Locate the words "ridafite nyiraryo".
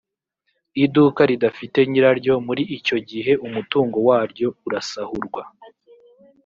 1.31-2.33